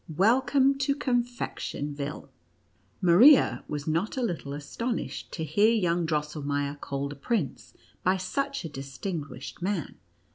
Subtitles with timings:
[0.17, 2.27] welcome to Confectionville!"
[3.03, 8.65] Maria was not a little astonished to hear young Drosselmeier called a prince by such
[8.65, 9.99] a distinguished man.